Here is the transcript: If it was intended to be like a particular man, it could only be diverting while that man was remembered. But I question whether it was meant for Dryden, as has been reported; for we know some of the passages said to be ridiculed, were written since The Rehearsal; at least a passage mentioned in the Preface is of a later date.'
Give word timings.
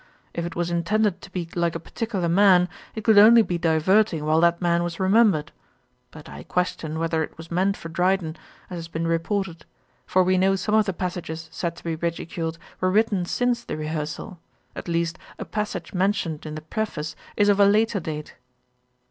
If 0.33 0.47
it 0.47 0.55
was 0.55 0.71
intended 0.71 1.21
to 1.21 1.29
be 1.29 1.47
like 1.53 1.75
a 1.75 1.79
particular 1.79 2.27
man, 2.27 2.69
it 2.95 3.03
could 3.03 3.19
only 3.19 3.43
be 3.43 3.59
diverting 3.59 4.25
while 4.25 4.41
that 4.41 4.59
man 4.59 4.81
was 4.81 4.99
remembered. 4.99 5.51
But 6.09 6.27
I 6.27 6.41
question 6.41 6.97
whether 6.97 7.21
it 7.21 7.37
was 7.37 7.51
meant 7.51 7.77
for 7.77 7.87
Dryden, 7.87 8.35
as 8.71 8.77
has 8.77 8.87
been 8.87 9.05
reported; 9.05 9.63
for 10.07 10.23
we 10.23 10.39
know 10.39 10.55
some 10.55 10.73
of 10.73 10.87
the 10.87 10.91
passages 10.93 11.49
said 11.51 11.75
to 11.75 11.83
be 11.83 11.95
ridiculed, 11.95 12.57
were 12.79 12.89
written 12.89 13.25
since 13.25 13.63
The 13.63 13.77
Rehearsal; 13.77 14.39
at 14.75 14.87
least 14.87 15.19
a 15.37 15.45
passage 15.45 15.93
mentioned 15.93 16.47
in 16.47 16.55
the 16.55 16.61
Preface 16.61 17.15
is 17.37 17.47
of 17.47 17.59
a 17.59 17.65
later 17.67 17.99
date.' 17.99 18.33